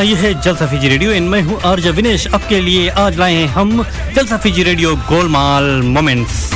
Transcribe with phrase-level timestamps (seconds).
[0.00, 3.34] हाँ ये है जलसा फीजी रेडियो। इन मैं हूँ आर्ज विनेश। आपके लिए आज लाए
[3.34, 3.82] हैं हम
[4.16, 5.64] जलसा फीजी रेडियो गोलमाल
[5.96, 6.48] मोमेंट्स।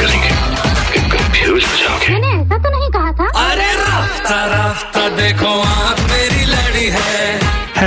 [0.00, 0.30] करेंगे
[0.90, 6.01] फिर कंफ्यूज हो जाओगे मैंने ऐसा तो नहीं कहा था। अरे रफ्ता रफ्ता देखो है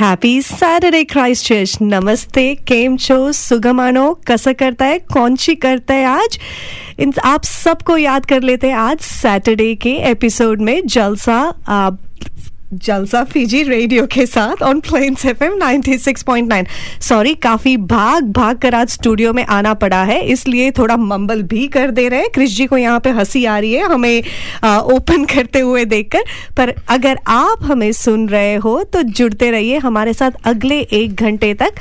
[0.00, 6.04] Happy Saturday Christ Church नमस्ते केम छो सुगमानो कसा करता है कौन सी करता है
[6.06, 6.38] आज
[6.98, 11.40] इन आप सबको याद कर लेते हैं आज सैटरडे के एपिसोड में जलसा
[12.74, 16.66] जलसा फीजी रेडियो के साथ on Plains F M nine
[17.00, 21.68] sorry काफ़ी भाग भाग कर आज स्टूडियो में आना पड़ा है इसलिए थोड़ा मंबल भी
[21.68, 24.22] कर दे रहे हैं। क्रिश जी को यहाँ पे हँसी आ रही है हमें
[24.64, 26.22] आ, ओपन करते हुए देखकर।
[26.56, 31.54] पर अगर आप हमें सुन रहे हो तो जुड़ते रहिए हमारे साथ अगले एक घंटे
[31.54, 31.74] तक।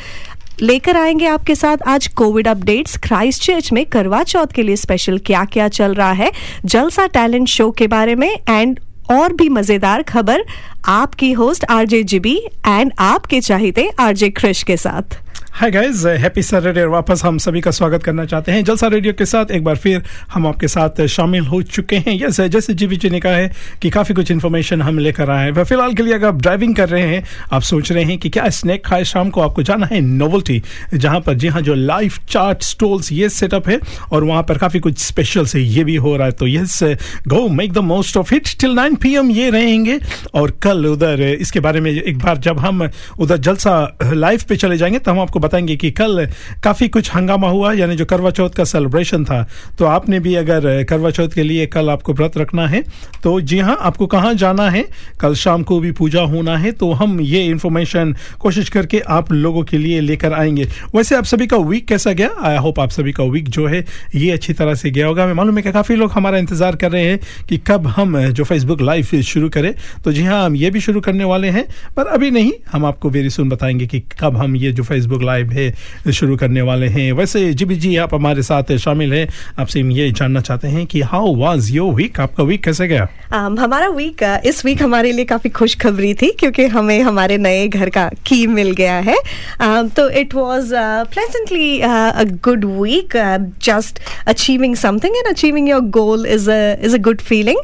[0.61, 5.17] लेकर आएँगे आपके साथ आज कोविड अपडेट्स क्राइस्ट चर्च में करवा चौथ के लिए स्पेशल
[5.17, 6.31] क्या क्या चल रहा है?
[6.65, 8.79] जलसा टैलेंट शो के बारे में एंड
[9.11, 10.43] और भी मज़ेदार खबर
[10.87, 12.35] आपकी होस्ट आरजे जिबी
[12.67, 15.17] एंड आपके चाहते आरजे क्रिश के साथ।
[15.57, 19.25] हाय गाइस हैप्पी सैटरडे वापस हम सभी का स्वागत करना चाहते हैं। जलसा रेडियो के
[19.25, 20.03] साथ एक बार फिर
[20.33, 23.51] हम आपके साथ शामिल हो चुके हैं। यस जैसे जी जी ने कहा है
[23.81, 26.75] कि काफ़ी कुछ इन्फॉर्मेशन हम लेकर आए हैं। पर फ़िलहाल के लिए अगर आप ड्राइविंग
[26.75, 29.85] कर रहे हैं, आप सोच रहे हैं कि क्या स्नैक खाए शाम को आपको जाना
[29.85, 30.61] है नोवल्टी
[30.93, 33.79] जहाँ पर जी हाँ जो लाइव चार्ट स्टोल्स ये सेटअप है
[34.11, 36.79] और वहाँ पर काफ़ी कुछ स्पेशल से ये भी हो रहा है। तो yes
[37.27, 39.99] go make the most of it till nine P ये रहेंगे।
[40.33, 42.89] और कल उधर इसके बारे में एक बार जब हम
[43.19, 46.25] उधर जलसा लाइव पे चले जाएँगे तो हम आपको बताएँगे कि कल
[46.63, 49.41] काफ़ी कुछ हंगामा हुआ, यानी जो करवा चौथ का सेलिब्रेशन था।
[49.79, 52.83] तो आपने भी अगर करवा चौथ के लिए कल आपको व्रत रखना है
[53.23, 54.83] तो जी हाँ आपको कहाँ जाना है?
[55.19, 59.63] कल शाम को भी पूजा होना है तो हम ये इन्फॉर्मेशन कोशिश करके आप लोगों
[59.63, 60.63] के लिए लेकर आएँगे।
[60.95, 62.29] वैसे आप सभी का वीक कैसा गया?
[62.41, 63.83] आई होप आप सभी का वीक जो है,
[64.15, 66.91] ये अच्छी तरह से गया होगा। हमें मालूम है कि काफ़ी लोग हमारा इंतज़ार कर
[66.91, 67.19] रहे हैं
[67.49, 71.01] कि कब हम जो फेसबुक लाइव शुरू करें। तो जी हाँ हम ये भी शुरू
[71.01, 71.65] करने वाले हैं,
[71.95, 75.36] पर अभी नहीं, हम आपको वेरी सुन बताएँगे कि कब हम ये जो फेसबुक लाइव
[75.45, 79.27] है शुरू करने वाले हैं। वैसे जी बी जी आप हमारे साथ शामिल हैं।
[79.59, 83.07] आपसे हम ये जानना चाहते हैं कि हाउ वाज योर वीक आपका वीक कैसे गया?
[83.33, 87.89] Um, हमारा वीक इस वीक हमारे लिए काफ़ी खुशखबरी थी क्योंकि हमें हमारे नए घर
[87.89, 89.15] का की मिल गया है।
[89.61, 90.69] Um, तो it was
[91.13, 93.17] pleasantly a good week
[93.63, 97.59] just achieving something and achieving your goal is is a good feeling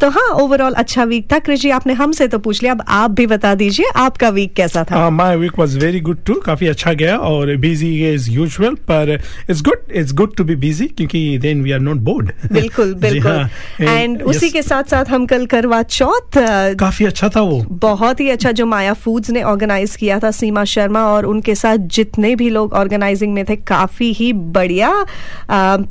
[0.00, 3.26] तो हाँ ओवरऑल अच्छा वीक था। कृषि आपने हमसे तो पूछ लिया। अब आप भी
[3.26, 5.08] बता दीजिए आपका वीक कैसा था?
[5.10, 9.10] My week was very good too काफ़ी अच्छा गया और बिज़ी इज़ यूजुअल पर
[9.50, 13.48] it's good it's good to be busy क्योंकि then we are not bored बिल्कुल बिल्कुल।
[13.80, 18.20] एंड उसी के साथ साथ हम कल करवा चौथ uh, काफ़ी अच्छा था वो। बहुत
[18.20, 22.34] ही अच्छा जो माया फूड्स ने ऑर्गेनाइज किया था सीमा शर्मा और उनके साथ जितने
[22.36, 24.92] भी लोग ऑर्गेनाइजिंग में थे काफ़ी ही बढ़िया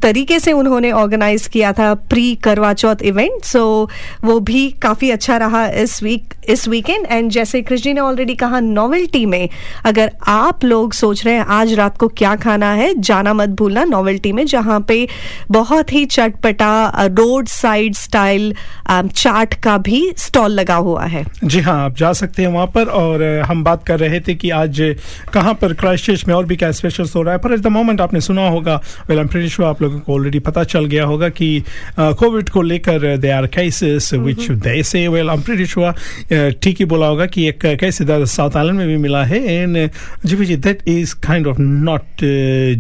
[0.02, 3.90] तरीके से उन्होंने ऑर्गेनाइज किया था प्री करवा चौथ इवेंट सो
[4.24, 8.60] वो भी काफ़ी अच्छा रहा इस वीक इस वीकेंड एंड जैसे कृष्ण ने ऑलरेडी कहा
[8.60, 9.50] नॉवेल्टी में
[9.86, 13.84] अगर आप लोग सोच रहे हैं आज रात को क्या खाना है जाना मत भूलना
[13.84, 15.08] नॉवेल्टी में जहाँ पे
[15.52, 18.56] बहुत ही चटपटा रोड साइड स्टाइल
[18.92, 22.86] चाट का भी स्टॉल लगा हुआ है। जी हाँ आप जा सकते हैं वहाँ पर
[22.86, 24.96] और हम बात कर रहे थे कि आज
[25.34, 28.02] कहाँ पर क्राइस्ट में और भी क्या स्पेशल हो रहा है पर एट द मोमेंट
[28.02, 31.30] आपने सुना होगा वेल आई एम श्योर आप लोगों को ऑलरेडी पता चल गया होगा
[31.30, 31.64] कि
[32.00, 35.94] कोविड को लेकर they are cases which they say well I am pretty sure
[36.32, 39.78] ठीक ही बोला होगा कि एक कैसे साउथ आइलैंड में भी मिला है। एंड
[40.26, 42.24] जी जी that is kind of not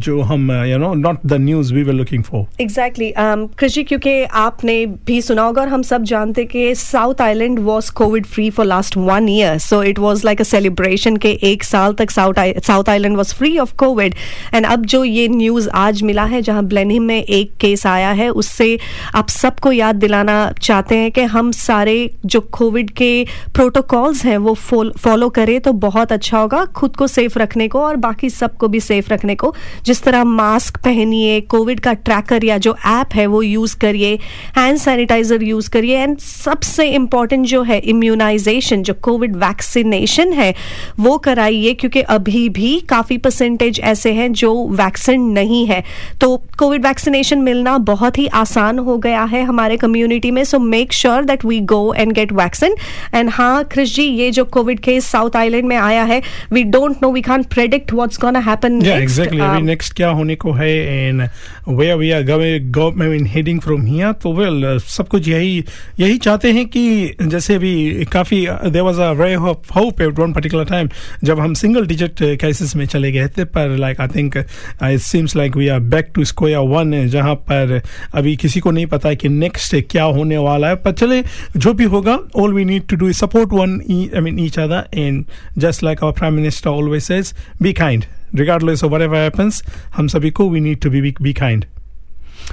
[0.03, 3.11] जो हम you know not the news we were looking for exactly
[3.59, 8.25] Krishi क्योंकि आपने भी सुना होगा और हम सब जानते कि South Island was Covid
[8.25, 12.11] free for last one year so it was like a celebration के एक साल तक
[12.11, 14.15] South South Island was free of Covid
[14.53, 18.29] and अब जो ये न्यूज़ आज मिला है, जहाँ ब्लेनहिम में एक केस आया है,
[18.29, 18.77] उससे
[19.15, 21.95] आप सबको याद दिलाना चाहते हैं कि हम सारे
[22.25, 23.25] जो कोविड के
[23.55, 27.95] प्रोटोकॉल्स हैं, वो फॉलो करें तो बहुत अच्छा होगा खुद को सेफ़ रखने को और
[27.97, 29.53] बाकी सबको भी सेफ़ रखने को।
[29.85, 34.13] जिस तरह मास्क पहनिए कोविड का ट्रैकर या जो ऐप है वो यूज़ करिए
[34.57, 40.53] हैंड सैनिटाइजर यूज़ करिए एंड सबसे इंपॉर्टेंट जो है इम्यूनाइजेशन जो कोविड वैक्सीनेशन है,
[40.99, 45.83] वो कराइए क्योंकि अभी भी काफ़ी परसेंटेज ऐसे हैं जो वैक्सीन नहीं है।
[46.21, 50.93] तो कोविड वैक्सीनेशन मिलना बहुत ही आसान हो गया है हमारे कम्युनिटी में so make
[50.93, 52.75] sure that we go and get vaccine
[53.15, 56.21] and हाँ क्रिश जी ये जो कोविड केस साउथ आइलैंड में आया है
[56.53, 59.41] we don't know we can't predict what's gonna happen exactly.
[59.41, 61.21] अभी नेक्स्ट क्या होने को है and
[61.69, 65.63] where we are going I mean heading from here तो वेल सब कुछ यही
[65.99, 70.33] यही चाहते हैं कि जैसे अभी काफ़ी there was a ray of hope at one
[70.33, 70.89] particular time
[71.23, 75.35] जब हम सिंगल डिजिट केसेस में चले गए थे पर like I think it seems
[75.35, 77.81] like we are back to square one जहाँ पर
[78.13, 81.23] अभी किसी को नहीं पता है कि नेक्स्ट क्या होने वाला है पर चले
[81.57, 83.79] जो भी होगा all we need to do support one
[84.15, 85.25] I mean each other and
[85.57, 89.55] just like our prime minister always says be kind regardless of whatever happens
[89.95, 91.63] हम सभी को we need to be be kind.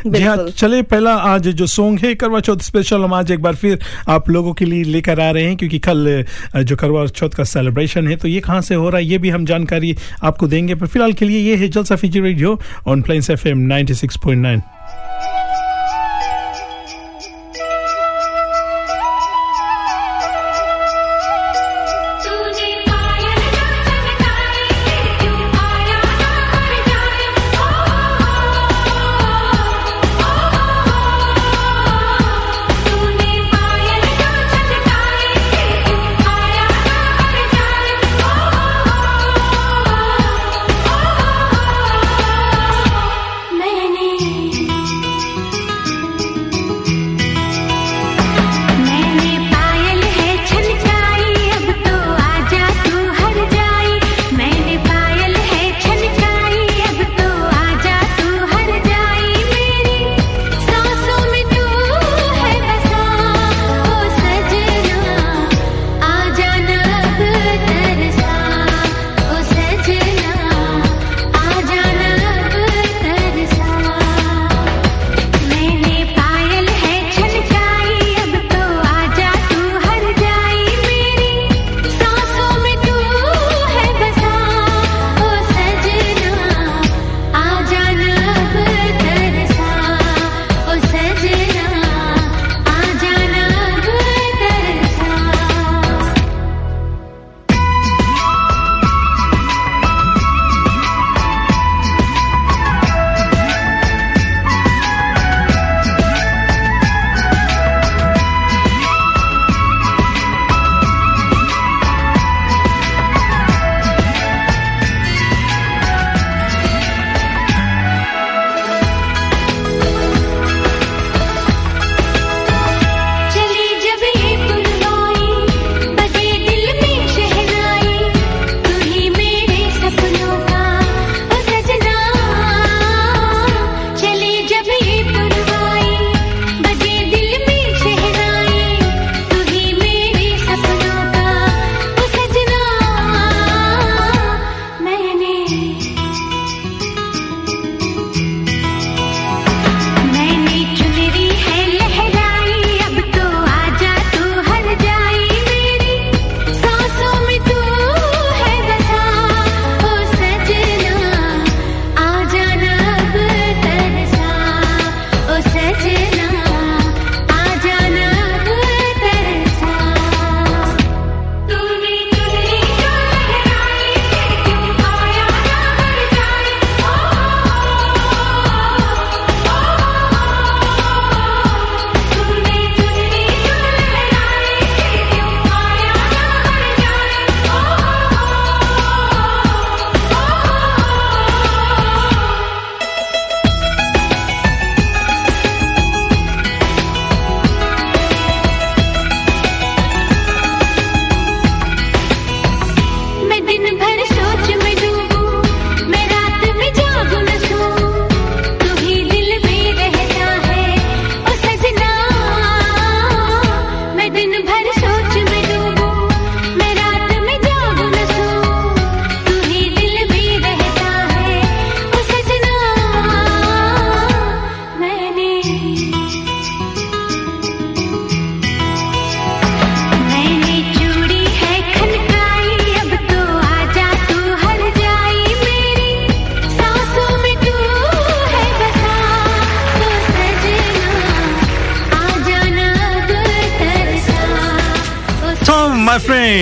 [0.06, 3.55] जी हाँ चले पहला आज जो song है करवा चौथ स्पेशल हम आज एक बार
[3.55, 3.79] फिर
[4.09, 6.25] आप लोगों के लिए लेकर आ रहे हैं क्योंकि कल
[6.65, 9.31] जो करवा चौथ का सेलिब्रेशन है तो ये कहाँ से हो रहा है ये भी
[9.31, 13.31] हम जानकारी आपको देंगे। पर फ़िलहाल के लिए ये है Jalsa Fiji radio on Plains
[13.31, 14.62] F M ninety six point nine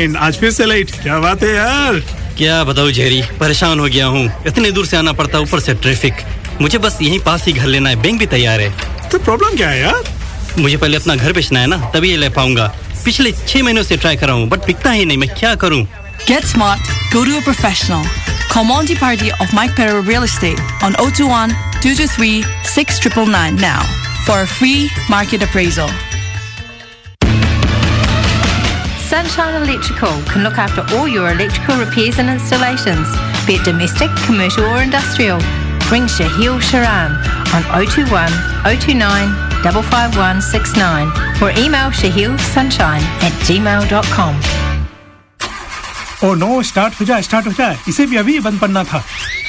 [0.06, 1.94] friend आज फिर से लेट क्या बात है यार?
[2.38, 6.22] क्या बताऊँ जेरी परेशान हो गया हूँ। इतने दूर से आना पड़ता ऊपर से ट्रैफ़िक
[6.60, 9.68] मुझे बस यहीं पास ही घर लेना है बैंक भी तैयार है। तो प्रॉब्लम क्या
[9.68, 10.02] है यार?
[10.58, 12.66] मुझे पहले अपना घर बेचना है ना तभी ये ले पाऊँगा।
[13.04, 15.84] पिछले छह महीनों से ट्राई कर रहा हूँ बट बिकता ही नहीं मैं क्या करूँ?
[16.28, 18.06] Get smart, go to a professional.
[18.52, 21.50] Call Monty Party of Mike Perro Real Estate on 021
[21.82, 23.82] 223 6999 now
[24.26, 25.90] for a free market appraisal.
[29.15, 33.07] Sunshine Electrical can look after all your electrical repairs and installations,
[33.45, 35.39] be it domestic, commercial or industrial.
[35.91, 37.11] Ring Shahil Sharan
[37.53, 38.31] on 021
[38.63, 41.07] 029 55169
[41.41, 44.35] or email shahilsunshine at gmail.com.
[46.23, 49.03] Oh no start हो जाए start हो जाए इसे भी अभी बंद पड़ना था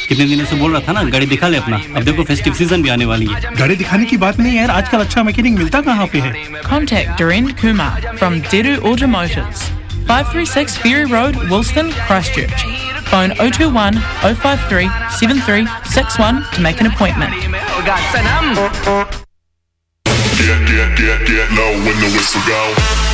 [0.10, 2.82] कितने दिनों से बोल रहा था ना गाड़ी दिखा ले अपना अब देखो फेस्टिव सीज़न
[2.82, 6.08] भी आने वाली है गाड़ी दिखाने की बात नहीं यार आजकल अच्छा मैकेनिक मिलता कहाँ
[6.14, 6.34] पे है
[6.70, 9.70] कॉन्टेक्ट डोरेंट Kumar from डेरू auto motors
[10.08, 12.64] 536 Fury Road, Wilson, Christchurch.
[13.10, 14.88] Phone 021 053
[15.18, 17.34] 7361 to make an appointment.
[17.34, 17.52] Get,
[20.66, 23.07] get, get, get low when the whistle goes.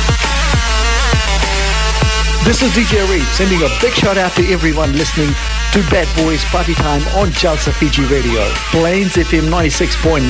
[2.44, 5.28] This is DJ Reed sending a big shout out to everyone listening
[5.72, 10.20] to Bad Boys Party Time on Jalsa Fiji Radio, Plains FM 96.9.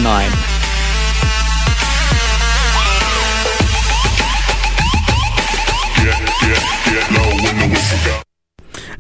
[6.05, 8.34] Get, get, get low when the whistle go.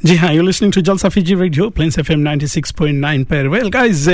[0.06, 4.08] जी हाँ you listening to Jalsa Fiji radio Plains F M 96.9 पर well guys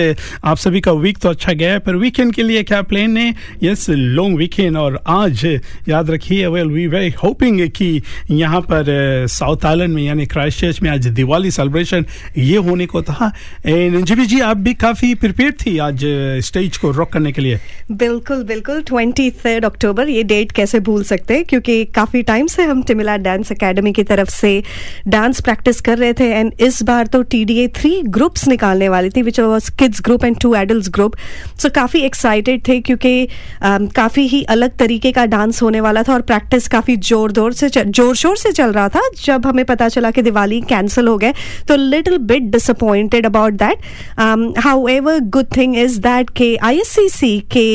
[0.44, 3.34] आप सभी का week तो अच्छा गया है, पर वीकेंड के लिए क्या प्लान है?
[3.62, 5.44] यस लॉन्ग वीकेंड और आज
[5.88, 10.80] याद रखिए वेल वी वेरी होपिंग कि यहाँ पर साउथ आइलैंड में, यानी क्राइस्ट चर्च
[10.82, 12.06] में आज दिवाली सेलिब्रेशन
[12.38, 13.32] ये होने को था।
[13.66, 16.04] एंड जीबी जी, आप भी काफ़ी प्रिपेयर थी आज
[16.44, 17.58] स्टेज को रॉक करने के लिए।
[17.90, 21.44] बिल्कुल बिल्कुल। ट्वेंटी थर्ड अक्टूबर ये डेट कैसे भूल सकते हैं?
[21.44, 24.62] क्योंकि काफ़ी टाइम से हम टिमिला डांस एकेडमी की तरफ़ से
[25.08, 28.88] डांस प्रैक्टिस कर रहे थे एंड इस बार तो T D A three groups निकालने
[28.88, 31.16] वाली थी which was kids group and two adult group
[31.58, 36.12] so काफ़ी एक्साइटेड थे क्योंकि um, काफ़ी ही अलग तरीके का डांस होने वाला था
[36.14, 39.88] और प्रैक्टिस काफ़ी ज़ोर ज़ोर से ज़ोर शोर से चल रहा था जब हमें पता
[39.88, 41.32] चला कि दिवाली कैंसिल हो गए।
[41.68, 44.58] तो little bit disappointed about that
[44.88, 47.68] however good thing is that के आई एस सी सी के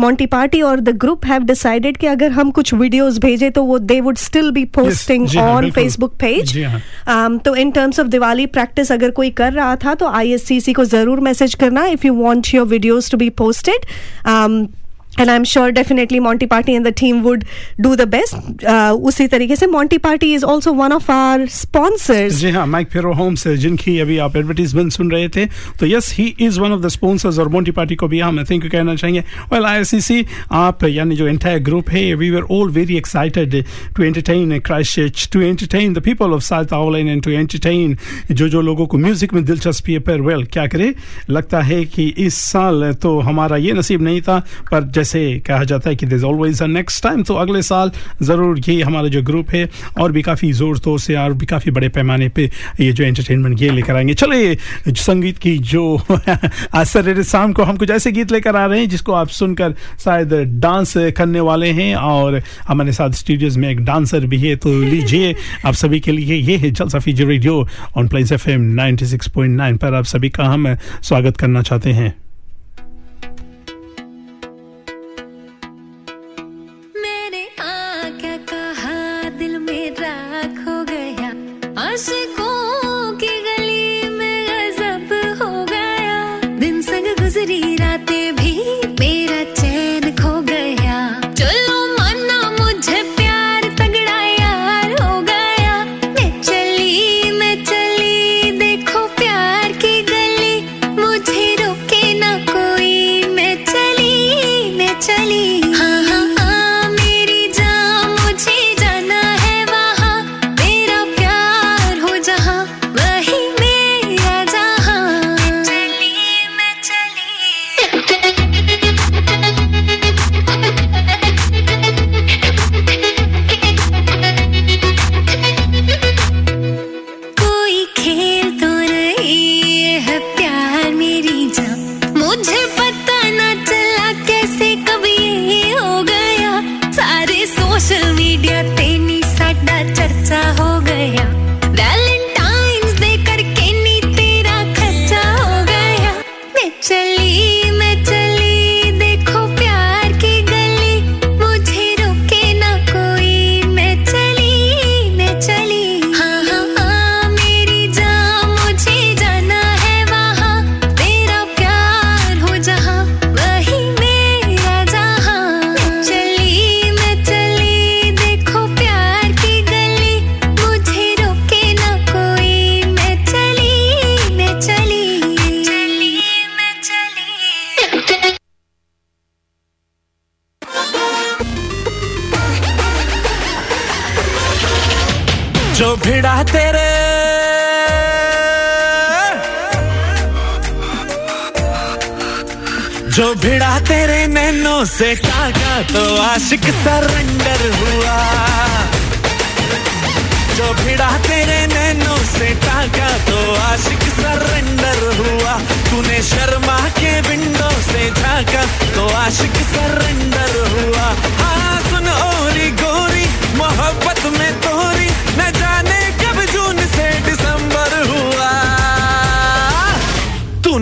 [0.00, 3.78] मॉन्टी पार्टी और द ग्रुप हैव डिसाइडेड कि अगर हम कुछ वीडियोज़ भेजे तो वो
[3.78, 6.56] they would still be posting on Facebook page
[7.46, 11.20] तो in terms of Diwali practice अगर कोई कर रहा था तो आईएससीसी को ज़रूर
[11.20, 13.86] मैसेज करना if you want your videos to be posted
[15.20, 17.44] and I am sure definitely Monty party and the team would
[17.80, 22.50] do the best उसी तरीके से Monty party is also one of our sponsors जी
[22.50, 25.46] हाँ Mike फेरो Holmes जिनकी अभी आप advertisement सुन रहे थे
[25.80, 28.66] तो yes he is one of the sponsors और मोंटी पार्टी को भी हम थिंक
[28.66, 29.20] कहना चाहेंगे।
[29.52, 33.64] वेल आई आप यानी जो एंटायर ग्रुप है we were all very excited
[33.96, 37.96] to entertain Christ to entertain the people of South Island and to entertain
[38.32, 40.94] जो जो लोगों को म्यूज़िक में दिलचस्पी है, पर वेल क्या करे?
[41.30, 44.38] लगता है कि इस साल तो हमारा ये नसीब नहीं था,
[44.70, 48.60] पर जैसे कहा जाता है कि this always a next time तो अगले साल ज़रूर
[48.68, 49.68] ये हमारा जो ग्रुप है
[50.00, 53.62] और भी काफ़ी ज़ोर शोर से और भी काफ़ी बड़े पैमाने पे ये जो एंटरटेनमेंट
[53.62, 54.54] ये लेकर आएँगे। चले
[54.88, 56.00] संगीत की जो
[56.74, 60.34] आज शाम को हम कुछ ऐसे गीत लेकर आ रहे हैं जिसको आप सुनकर शायद
[60.60, 65.34] डांस करने वाले हैं और हमारे साथ स्टूडियोज में एक डांसर भी है। तो लीजिए,
[65.66, 68.76] आप सभी के लिए ये है जल Safi radio on Plains F M
[69.76, 72.25] पर आप सभी का हम स्वागत करना चाहते हैं।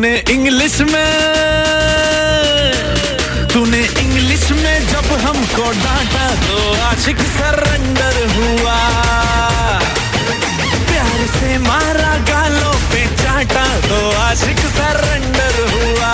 [0.04, 1.12] तूने इंग्लिश में,
[3.52, 6.58] तूने इंग्लिश में जब हमको डांटा तो
[6.88, 8.76] आशिक सरेंडर हुआ।
[10.90, 16.12] प्यार से मारा गालों पे चाटा तो आशिक सरेंडर हुआ।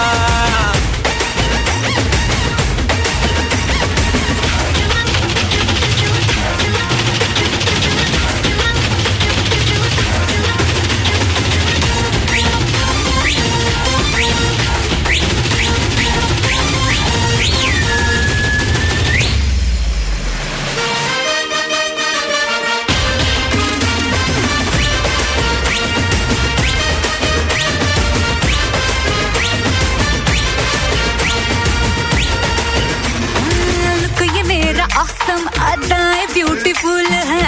[35.31, 37.43] Awesome अदाएँ ब्यूटीफुल है।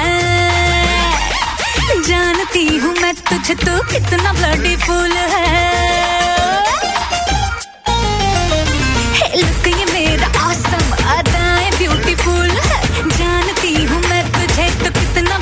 [2.09, 5.51] जानती हूँ मैं तुझे तो कितना ब्लडीफुल है।
[9.93, 10.29] मेरा
[11.79, 12.81] ब्यूटीफुल है।
[13.19, 15.39] जानती हूँ मैं तुझे तो कितना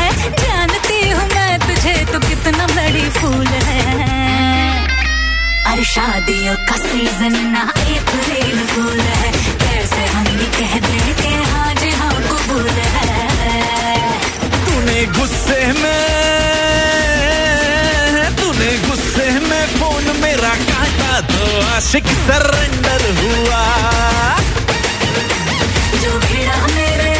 [0.00, 0.10] है।
[0.42, 2.66] जानती हूँ मैं तुझे तो कितना
[3.54, 3.88] है।
[5.84, 9.59] शादियों का सीज़न ना अप्रैल फूल है।
[9.89, 13.09] कैसे हम ये कह दें कि हाँ जी हाँ कबूल है
[14.65, 16.03] तूने गुस्से में
[18.41, 21.43] तूने गुस्से में फोन मेरा काटा तो
[21.75, 23.63] आशिक सरेंडर हुआ
[26.03, 27.13] जो भिड़ा मेरे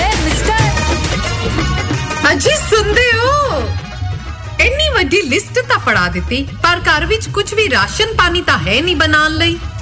[0.00, 0.62] ए मिस्टर
[2.32, 3.60] ਅਜੀ ਸੁਣਦੇ ਹੋ
[4.60, 8.80] ਇੰਨੀ ਵੱਡੀ ਲਿਸਟ ਤਾਂ ਫੜਾ ਦਿੱਤੀ ਪਰ ਘਰ ਵਿੱਚ ਕੁਝ ਵੀ ਰਾਸ਼ਨ ਪਾਣੀ ਤਾਂ ਹੈ
[8.80, 9.56] ਨਹੀਂ ਬਣਾਉਣ ਲਈ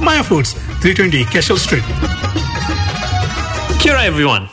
[0.00, 1.82] Maya Foods, 320 Cashel Street.
[3.82, 4.48] Kira, everyone.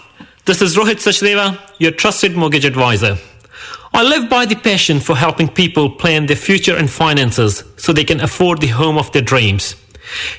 [0.46, 3.18] This is Rohit Sachdeva, your trusted mortgage advisor.
[3.94, 8.04] I live by the passion for helping people plan their future and finances so they
[8.04, 9.76] can afford the home of their dreams.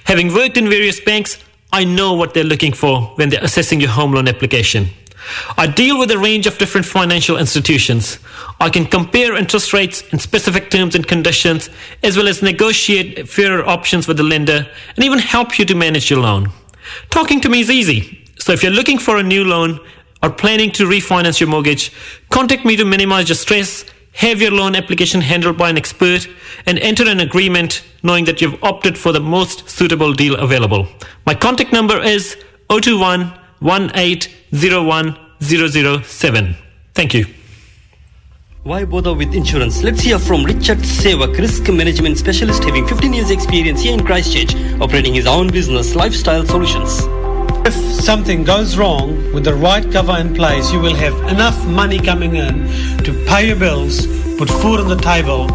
[0.05, 1.38] Having worked in various banks,
[1.73, 4.88] I know what they're looking for when they're assessing your home loan application.
[5.57, 8.19] I deal with a range of different financial institutions.
[8.61, 11.71] I can compare interest rates in specific terms and conditions,
[12.03, 16.11] as well as negotiate fairer options with the lender and even help you to manage
[16.11, 16.51] your loan.
[17.11, 18.25] Talking to me is easy.
[18.38, 19.81] So if you're looking for a new loan
[20.23, 21.93] or planning to refinance your mortgage,
[22.31, 26.27] contact me to minimize your stress, have your loan application handled by an expert,
[26.67, 30.88] and enter an agreement knowing that you've opted for the most suitable deal available.
[31.27, 32.37] My contact number is
[32.69, 36.57] 021 1801 007.
[36.94, 37.27] Thank you.
[38.64, 39.83] Why bother with insurance?
[39.83, 44.55] Let's hear from Richard Sevak, risk management specialist having 15 years experience here in Christchurch,
[44.81, 47.01] operating his own business, Lifestyle Solutions.
[47.66, 51.99] If something goes wrong with the right cover in place, you will have enough money
[51.99, 52.66] coming in
[53.05, 55.47] to pay your bills, put food on the table,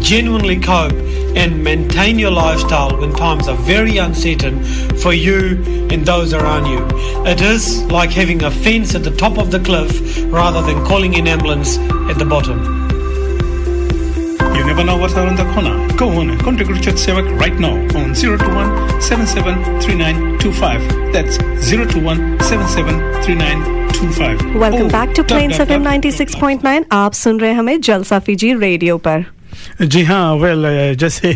[0.00, 0.92] genuinely cope,
[1.36, 4.62] and maintain your lifestyle when times are very uncertain
[5.04, 6.80] for you and those around you.
[7.26, 9.90] It is like having a fence at the top of the cliff
[10.32, 11.78] rather than calling an ambulance
[12.10, 12.60] at the bottom.
[14.56, 15.74] You never know what's around the corner.
[15.96, 21.12] Go on and contact Richard Sevak right now on 021 773925.
[21.12, 24.42] That's 021 773925.
[24.56, 26.04] Welcome Oh, back to dot, plains dot, FM dot.
[26.04, 29.24] 96.9 आप सुन रहे हैं हमें जलसा Fiji radio पर
[29.81, 31.31] जी हाँ well well, जैसे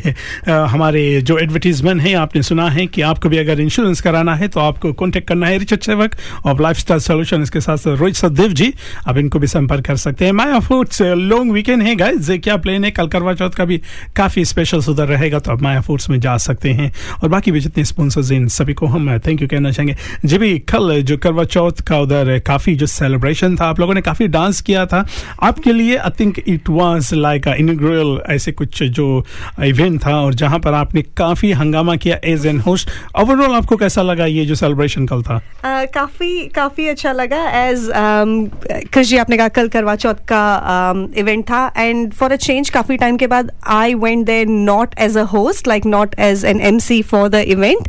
[0.48, 4.48] अ, हमारे जो एडवर्टीजमेंट है आपने सुना है कि आपको भी अगर इंश्योरेंस कराना है
[4.48, 8.74] तो आपको कॉन्टेक्ट करना है रिचर्ड सेवक और लाइफस्टाइल सॉल्यूशन इसके साथ रोहित सदेव जी
[9.08, 12.86] आप इनको भी संपर्क कर सकते हैं। माया फूड्स लॉन्ग वीकेंड है गाइस क्या प्लेन
[12.86, 12.92] है?
[12.92, 13.78] कल करवा चौथ का भी
[14.16, 16.92] काफ़ी स्पेशल उधर रहेगा तो आप माया फूड्स में जा सकते हैं।
[17.24, 20.58] और बाकी भी जितने स्पॉन्सर्स इन सभी को हम थैंक यू कहना चाहेंगे। जी भी
[20.70, 24.62] कल जो करवा चौथ का उधर काफ़ी जो सेलिब्रेशन था आप लोगों ने काफ़ी डांस
[24.62, 25.06] किया था।
[25.44, 29.08] आपके लिए I think it was like इनग्रल ऐसे कुछ जो
[29.64, 34.02] इवेंट था और जहाँ पर आपने काफ़ी हंगामा किया एज एन होस्ट ओवरऑल आपको कैसा
[34.02, 35.40] लगा ये जो सेलिब्रेशन कल था?
[35.40, 37.88] Uh, काफ़ी काफ़ी अच्छा लगा। एज
[38.94, 40.44] कृष जी आपने कहा कल करवा चौथ का
[41.18, 44.96] इवेंट um, था। एंड फॉर अ चेंज काफ़ी टाइम के बाद I went there not
[45.00, 47.88] as a host like not as an M for the event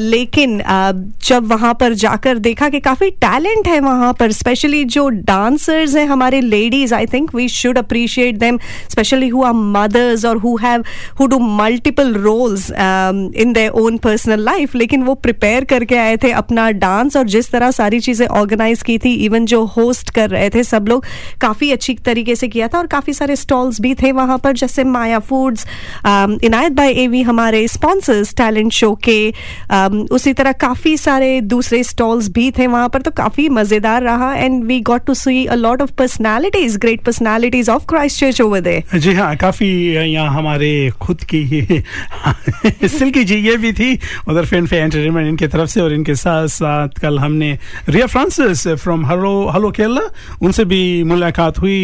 [0.00, 5.08] लेकिन uh, जब वहाँ पर जाकर देखा कि काफ़ी टैलेंट है वहाँ पर स्पेशली जो
[5.08, 8.58] डांसर्स हैं हमारे ladies I think we should appreciate them
[8.88, 10.84] specially who mothers और who have
[11.20, 16.30] who do multiple roles in their own personal life लेकिन वो प्रिपेयर करके आए थे
[16.34, 20.50] अपना डांस और जिस तरह सारी चीज़ें ऑर्गेनाइज की थी इवन जो होस्ट कर रहे
[20.50, 21.04] थे सब लोग
[21.40, 24.84] काफ़ी अच्छी तरीके से किया था और काफ़ी सारे स्टॉल्स भी थे वहाँ पर जैसे
[24.86, 25.66] माया फूड्स
[26.06, 32.28] इनायत बाय एवी हमारे स्पॉन्सर्स टैलेंट शो के um, उसी तरह काफ़ी सारे दूसरे स्टॉल्स
[32.30, 35.82] भी थे वहाँ पर तो काफ़ी मज़ेदार रहा and we got to see a lot
[35.82, 39.68] of personalities great personalities of Christ Church over they जी हाँ काफ़ी
[40.12, 41.42] यहाँ हमारे खुद की
[42.88, 46.46] सिल्की जी ये भी थी, उधर फ़िल्म फे एंटरटेनमेंट इनके तरफ़ से और इनके साथ
[46.48, 50.02] साथ कल हमने Riya Francis from hello hello Kerala
[50.42, 51.80] उनसे भी मुलाकात हुई।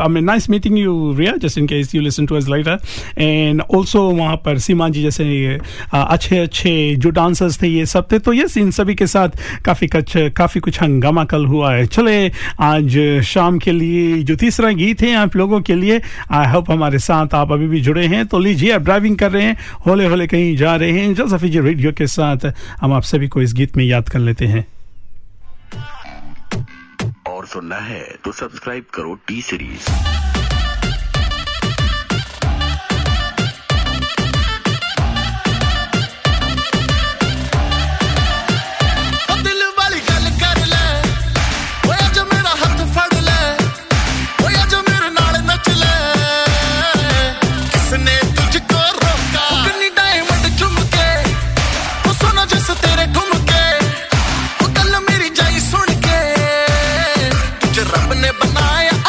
[0.00, 2.78] I mean nice meeting you Riya just in case you listen to us lighter
[3.18, 5.58] and also वहाँ पर सीमा जी जैसे
[5.94, 9.28] अच्छे अच्छे जो डांसर्स थे, ये सब थे। तो यस इन सभी के साथ
[9.64, 14.70] काफ़ी कुछ काफ़ी कुछ हंगामा कल हुआ है। चले, आज शाम के लिए जो तीसरा
[14.72, 18.26] गीत है आप लोगों के लिए आई होप हमारे साथ आप अभी भी जुड़े हैं
[18.26, 21.48] तो लीजिए, आप ड्राइविंग कर रहे हैं होले होले कहीं जा रहे हैं जल सफी
[21.48, 24.66] जी रेडियो के साथ हम आप सभी को इस गीत में याद कर लेते हैं।
[27.28, 29.90] और सुनना है तो सब्सक्राइब करो टी सीरीज़
[58.54, 59.01] I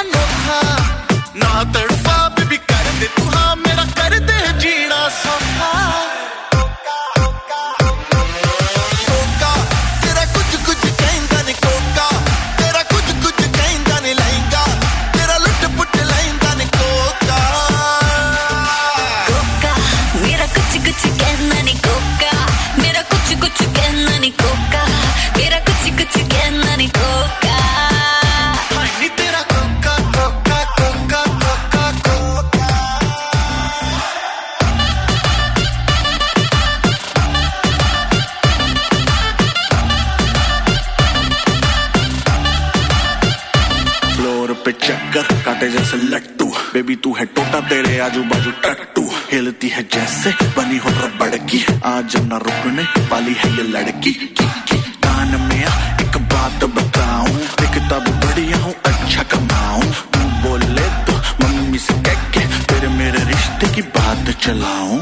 [46.93, 49.01] बेबी तू है टोटा तेरे आजू बाजू टट्टू।
[49.31, 54.45] हिलती है जैसे बनी हो रबड़ की। आज न रुकने वाली है ये लड़की। की,
[54.69, 60.87] की कान में आ एक बात बताऊँ। दिखता भी बढ़िया हूँ अच्छा कमाऊं। तू बोले
[61.07, 65.01] तो मम्मी से कह के तेरे मेरे रिश्ते की बात चलाऊं।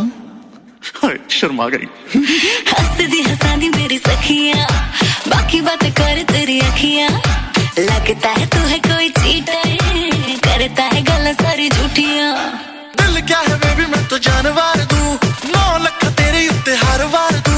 [1.32, 1.88] शर्मा गई।
[2.72, 4.68] हंसदी हंसादी मेरी सखियाँ।
[5.28, 7.10] बाकी बात कर तेरी अखियाँ।
[7.80, 9.81] लगता है तू है कोई चीटर
[10.62, 12.26] करता है गल सारी झूठिया।
[13.02, 15.00] दिल क्या है बेबी मैं तो जानवर तू
[15.54, 17.56] नौ लख तेरे उत्ते हर बार तू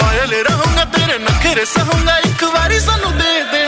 [0.00, 3.62] लॉयल रहूँगा तेरे नखरे सहूँगा एक बारी सानू दे दे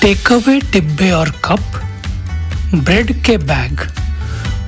[0.00, 1.80] टेकअवे डिब्बे और कप
[2.74, 3.80] ब्रेड के बैग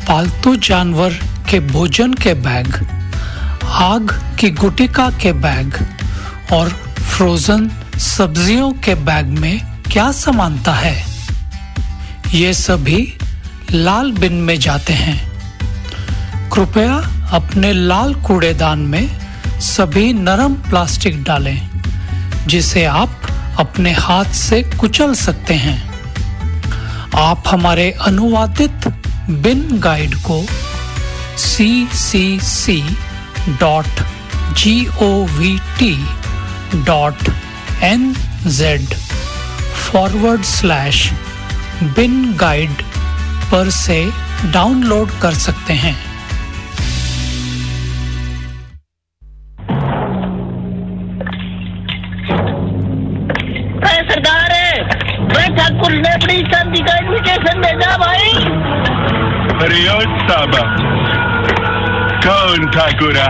[0.08, 1.14] पालतू जानवर
[1.50, 2.74] के भोजन के बैग,
[3.64, 5.74] आग की गुटिका के बैग
[6.52, 6.68] और
[6.98, 11.04] फ्रोजन सब्जियों के बैग में क्या समानता है?
[12.34, 13.18] ये सभी
[13.70, 15.18] लाल बिन में जाते हैं।
[16.50, 16.94] कृपया
[17.32, 19.20] अपने लाल कूड़ेदान में
[19.60, 21.68] सभी नरम प्लास्टिक डालें,
[22.46, 23.20] जिसे आप
[23.60, 25.78] अपने हाथ से कुचल सकते हैं।
[27.14, 28.94] आप हमारे अनुवादित
[29.30, 30.40] बिन गाइड को
[31.38, 32.76] C C C
[33.60, 34.00] dot
[34.56, 35.92] G O V T
[36.84, 37.28] dot
[37.84, 38.12] N
[38.46, 38.94] Z
[39.82, 41.10] forward slash
[41.96, 42.82] bin guide
[43.52, 44.04] पर से
[44.52, 45.96] डाउनलोड कर सकते हैं।
[54.10, 54.52] सरदार,
[55.28, 58.47] मैं ठाकुर ने अपनी का इन्विटेशन भेजा भाई।
[59.60, 60.62] Mariot Saba.
[62.24, 63.26] कौन ठाकुरा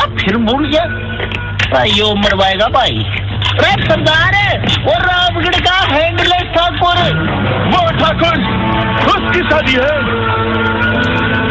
[0.00, 0.84] अब फिर भूल गया
[1.72, 1.90] भाई
[2.22, 2.96] मरवाएगा भाई।
[3.52, 4.34] अरे सरदार
[4.86, 6.98] वो रामगढ़ का हैंडलेस ठाकुर।
[7.72, 8.36] वो ठाकुर
[9.14, 9.94] उसकी शादी है।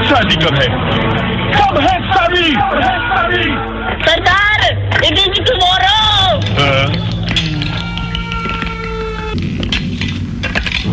[0.09, 0.67] शादी कब है?
[1.57, 2.47] कब है शादी?
[4.07, 4.59] सरदार
[5.05, 5.97] इट इज़ टुमारो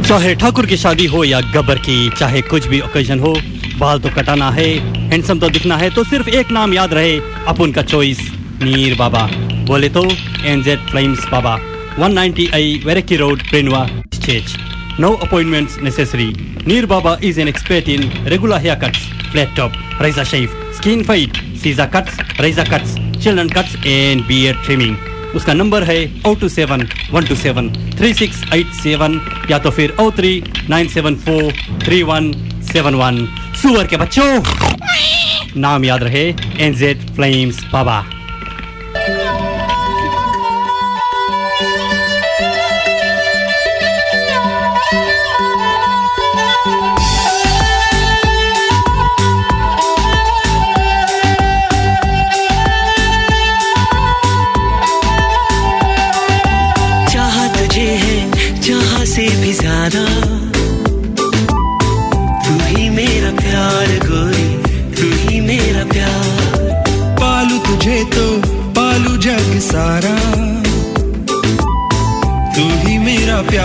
[0.08, 3.32] चाहे ठाकुर की शादी हो या गब्बर की, चाहे कुछ भी ओकेजन हो,
[3.78, 4.66] बाल तो कटाना है
[5.10, 7.16] हैंडसम तो दिखना है तो सिर्फ़ एक नाम याद रहे,
[7.48, 8.18] अपन का चॉइस
[8.62, 9.26] नीर बाबा।
[9.66, 11.56] बोले तो एनजेड फ्लेम्स बाबा।
[11.98, 14.56] 190 आई वेरकी रोड प्रिनवा चेच
[15.00, 16.32] no appointment necessary
[16.66, 21.42] Neer Baba is an expert in regular hair cuts flat top razor shave skin fade
[21.62, 24.96] scissor cuts razor cuts children cuts and beard trimming
[25.34, 29.70] उसका नंबर है o two seven, one two seven, three six eight seven या तो
[29.70, 31.52] फिर o three nine seven four
[31.84, 32.32] three one
[32.72, 33.26] seven one.
[33.62, 34.42] सुअर के बच्चों,
[35.60, 36.28] नाम याद रहे
[36.60, 38.04] एनजेड फ्लेम्स बाबा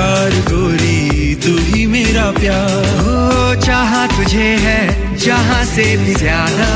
[0.02, 4.80] प्यार गोरी, तू ही मेरा प्यार। हो चाह तुझे है,
[5.18, 6.70] जहाँ से भी ज़्यादा।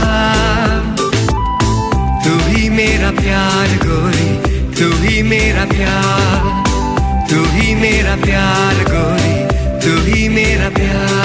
[2.25, 4.29] तू ही मेरा प्यार गोरी,
[4.77, 6.63] तू ही मेरा प्यार।
[7.29, 9.37] तू ही मेरा प्यार गोरी,
[9.85, 11.24] तू ही मेरा प्यार।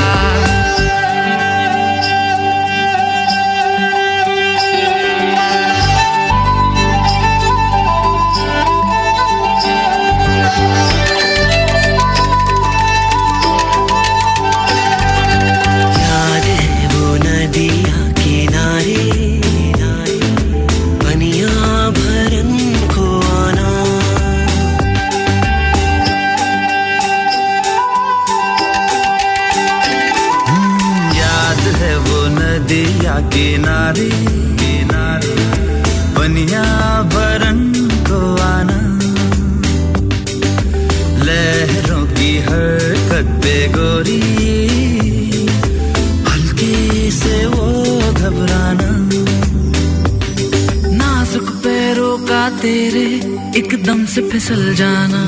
[54.51, 55.23] फिसल जाना।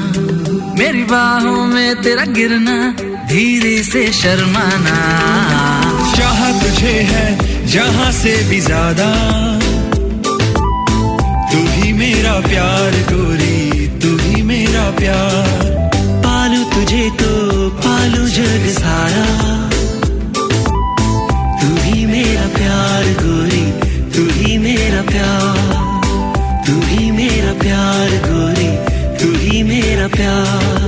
[0.78, 2.76] मेरी बाहों में तेरा गिरना
[3.30, 4.96] धीरे से शर्माना।
[6.16, 7.26] चाहा तुझे है
[7.66, 9.06] जहाँ से भी ज़्यादा।
[11.52, 15.70] तू ही मेरा प्यार गोरी तू ही मेरा प्यार।
[16.26, 17.30] पालू तुझे तो
[17.78, 19.26] पालू जग सारा।
[21.60, 23.64] तू ही मेरा प्यार गोरी
[24.16, 25.80] तू ही मेरा प्यार।
[26.66, 28.61] तू ही मेरा प्यार गोरी।
[30.22, 30.81] मेरा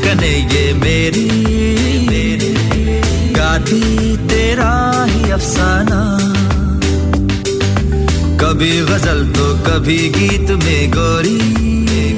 [0.00, 1.28] धड़कने ये मेरी
[2.08, 2.52] मेरी।
[3.32, 4.72] गाती तेरा
[5.08, 6.00] ही अफसाना।
[8.40, 11.38] कभी गज़ल तो कभी गीत में गोरी।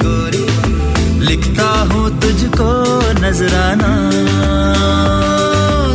[0.03, 0.45] गोरी
[1.27, 2.71] लिखता हूँ तुझको
[3.21, 3.91] नजराना।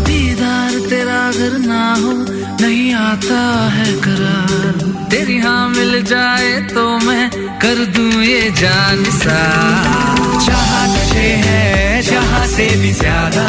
[0.08, 2.14] दीदार तेरा अगर ना हो,
[2.62, 4.76] नहीं आता है करार।
[5.12, 9.40] तेरी हाँ मिल जाए तो मैं कर दूँ ये जान सा।
[10.46, 10.97] चाहा तुझे
[11.28, 13.46] है जहाँ से भी ज़्यादा।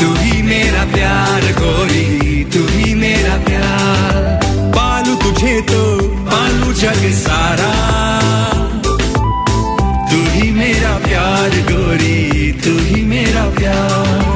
[0.00, 4.40] तू ही मेरा प्यार गोरी, तू ही मेरा प्यार।
[4.76, 5.82] पालू तुझे तो
[6.30, 7.72] पालू जग सारा।
[10.10, 14.31] तू ही मेरा प्यार गोरी, तू ही मेरा प्यार।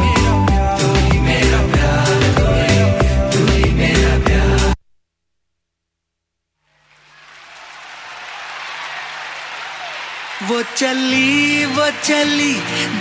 [10.87, 12.53] चली, वो चली।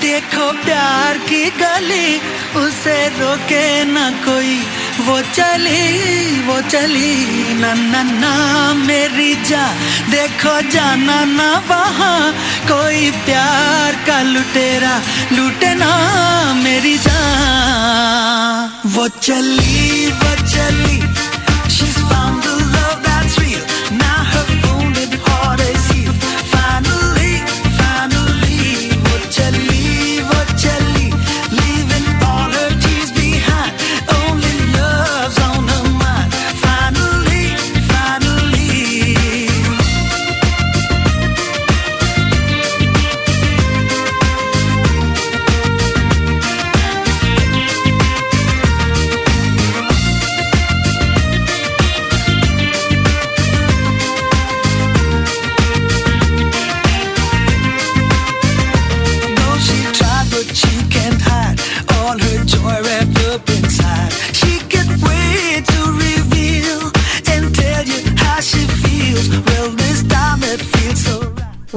[0.02, 2.16] देखो प्यार की गली,
[2.60, 4.56] उसे रोके ना कोई।
[5.06, 8.34] वो चली वो चली, ना ना ना
[8.74, 9.68] मेरी जा।
[10.10, 12.34] देखो जाना ना वहाँ,
[12.66, 14.98] कोई प्यार का लुटेरा,
[15.32, 15.94] लूटे ना
[16.64, 17.22] मेरी जा
[18.86, 21.05] वो चली वो चली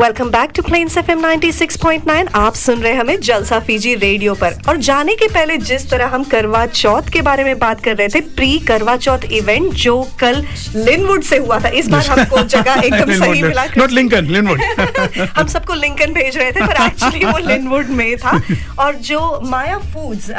[0.09, 4.55] welcome back to Plains F M 96.9 आप सुन रहे हमें जलसा फीजी रेडियो पर।
[4.69, 8.09] और जाने के पहले जिस तरह हम करवा चौथ के बारे में बात कर रहे
[8.09, 10.43] थे प्री करवा चौथ इवेंट जो कल
[10.77, 14.63] लिनवुड से हुआ था। इस बार हमको जगह एकदम सही मिला। नॉट लिंकन लिनवुड
[15.37, 18.41] हम सबको लिंकन भेज रहे थे पर एक्चुअली वो लिनवुड में था।
[18.79, 20.31] और जो माया फूड्स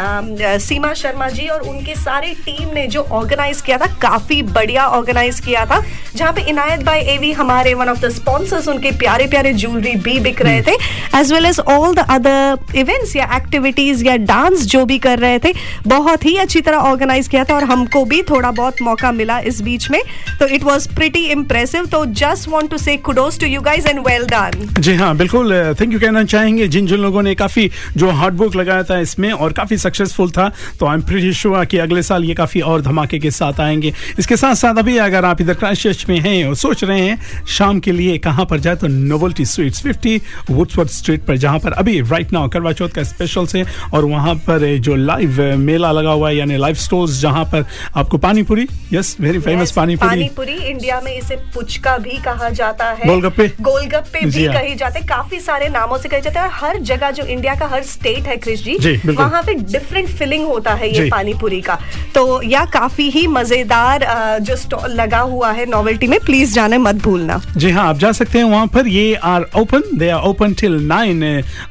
[0.66, 5.40] सीमा शर्मा जी और उनके सारे टीम ने जो ऑर्गेनाइज किया था काफ़ी बढ़िया ऑर्गेनाइज
[5.40, 5.82] किया था
[6.16, 10.20] जहाँ पे इनायत बाई एवी हमारे वन ऑफ़ द स्पॉन्सर्स उनके प्यारे प्यारे ज्वेलरी भी
[10.20, 10.74] बिक रहे थे
[11.20, 15.40] as well as all the other events या एक्टिविटीज़ या डांस जो भी कर रहे
[15.40, 15.54] थे,
[15.88, 19.62] बहुत ही अच्छी तरह ऑर्गेनाइज किया था और हमको भी थोड़ा बहुत मौका मिला इस
[19.62, 20.02] बीच में।
[20.40, 24.00] तो इट वॉज़ प्रिटी इम्प्रेसिव तो just want to say kudos to you guys and
[24.08, 28.10] well done जी हाँ बिल्कुल थैंक यू कहना चाहेंगे। जिन जिन लोगों ने काफ़ी जो
[28.12, 31.78] हार्ड वर्क लगाया था इसमें और काफ़ी सक्सेसफुल था तो आई एम प्रीटी श्योर कि
[31.78, 35.42] अगले साल ये काफ़ी और धमाके के साथ आएँगे। इसके साथ साथ अभी अगर आप
[35.42, 38.88] इधर क्राइस्ट में हैं और सोच रहे हैं, शाम के लिए कहाँ पर जाए तो
[38.88, 43.46] नोवल्टी स्वीट्स 50 वुड्सवर्थ स्ट्रीट पर जहाँ पर अभी राइट नाउ करवा चौथ का स्पेशल
[43.48, 47.66] से और वहाँ पर जो लाइव मेला लगा हुआ है यानी लाइव स्टोर्स जहाँ पर
[47.98, 52.50] आपको पानी पूरी यस वेरी फ़ेमस पानी पूरी पानीपुरी इंडिया में इसे पुचका भी कहा
[52.52, 53.48] जाता है गोलगप्पे?
[53.62, 57.12] गोलगप्पे भी हाँ। कहे जाते हैं काफ़ी सारे नामों से कहे जाते हैं हर जगह
[57.12, 60.90] जो इंडिया का हर स्टेट है क्रिश जी, जी। वहाँ पे डिफरेंट फिलिंग होता है
[60.90, 61.78] ये जी। पानीपुरी का
[62.16, 64.08] तो या काफ़ी ही मज़ेदार
[64.42, 68.12] जो स्टॉल लगा हुआ है नोवेल्टी में प्लीज़ जाने मत भूलना जी हाँ आप जा
[68.12, 71.24] सकते हैं वहाँ पर ये are open, they are open till nine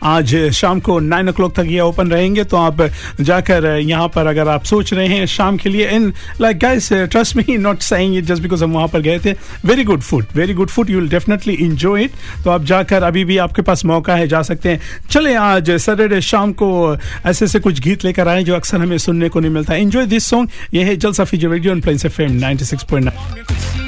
[0.02, 2.82] आज शाम को नाइन ओ तक ये ओपन रहेंगे। तो आप
[3.20, 7.36] जाकर यहाँ पर अगर आप सोच रहे हैं शाम के लिए in like guys trust
[7.36, 9.32] me not saying it just because हम वहाँ पर गए थे।
[9.64, 12.12] Very good food very good food you will definitely enjoy it
[12.44, 14.80] तो आप जाकर अभी भी आपके पास मौका है, जा सकते हैं।
[15.10, 19.28] चले आज सैटरडे शाम को ऐसे ऐसे कुछ गीत लेकर आए जो अक्सर हमें सुनने
[19.28, 22.38] को नहीं मिलता। एंजॉय दिस सॉन्ग ये है जल जलसा Fiji radio on Plains FM
[22.40, 23.87] 96.9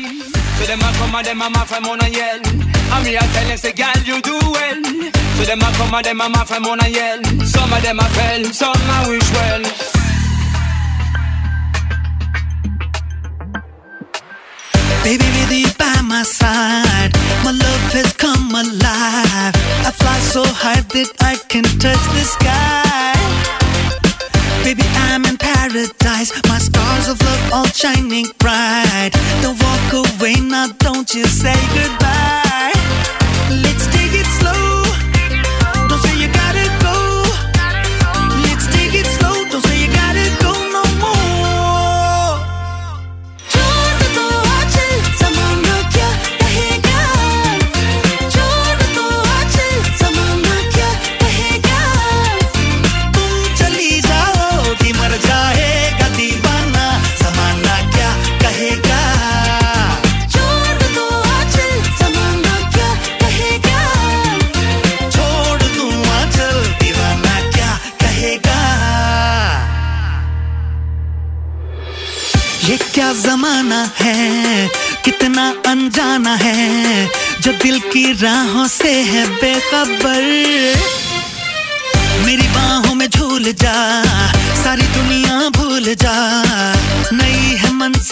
[0.61, 2.37] So them a come and them a ma from on a yell.
[2.37, 4.83] And me a tell you say, girl, you do well.
[5.37, 7.25] So them a come and them a ma from on a yell.
[7.49, 9.63] Some of them a fell, some a wish well.
[15.03, 19.57] Baby, with you by my side, my love has come alive.
[19.89, 23.17] I fly so high that I can touch the sky.
[24.63, 25.39] Baby, I'm in
[25.73, 26.33] paradise.
[26.49, 29.11] My stars of love all shining bright.
[29.43, 32.73] Don't walk away now, don't you say goodbye.
[33.63, 34.00] Let's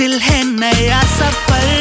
[0.08, 1.77] मंजिल है नया सफ़र।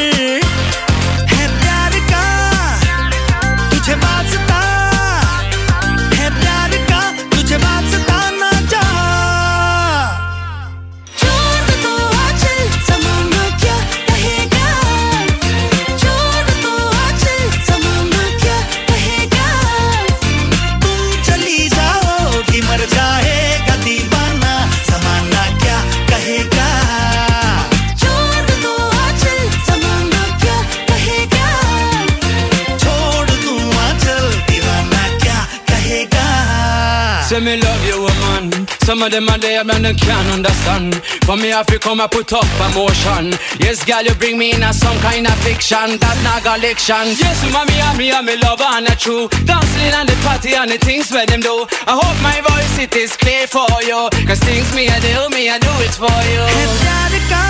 [39.07, 40.95] of them are there, man, they can't understand.
[41.23, 43.31] For me, I feel come, I put up emotion.
[43.59, 45.97] Yes, girl, you bring me in a some kind of fiction.
[46.03, 47.15] That naga lection.
[47.15, 49.29] Yes, mommy, I'm me, I'm me lover, and a true.
[49.45, 51.65] Dancing on the party and the things where them do.
[51.87, 54.09] I hope my voice, it is clear for you.
[54.27, 56.43] Cause things me, I do, me, I do it for you.
[56.43, 57.43] है प्यार का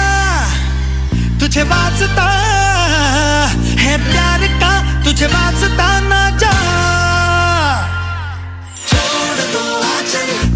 [1.39, 2.27] तुझे वास्ता
[3.83, 4.71] है प्यार का
[5.03, 6.53] तुझे वास्ता ना जा
[8.87, 9.63] छोड़ दो
[9.93, 10.46] आंचल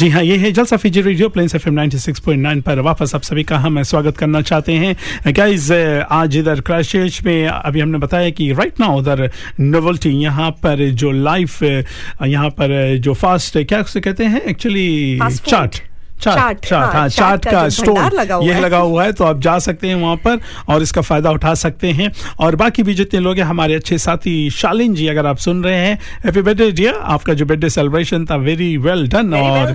[0.00, 3.42] जी हाँ ये है जलसा Fiji radio Plains F M nine पर वापस आप सभी
[3.44, 8.50] का हम स्वागत करना चाहते हैं। गाइज़ आज इधर क्राइस्ट में अभी हमने बताया कि
[8.52, 9.30] राइट नाउ उधर
[9.60, 14.40] नोवल्टी यहाँ पर जो लाइफ यहाँ पर जो फास्ट क्या उसे कहते हैं?
[14.40, 15.89] एक्चुअली चार्ट चाट
[16.20, 17.98] चाट चाट, चाट हाँ, हाँ चाट चाट का लगा स्टोर
[18.32, 21.00] हुआ ये है। लगा हुआ है तो आप जा सकते हैं वहाँ पर और इसका
[21.00, 22.10] फ़ायदा उठा सकते हैं
[22.40, 25.76] और बाकी भी जितने लोग हैं हमारे अच्छे साथी शालिन जी अगर आप सुन रहे
[25.76, 29.74] हैं हैप्पी बर्थडे डियर आपका जो बर्थडे सेलिब्रेशन था वेरी वेल डन और.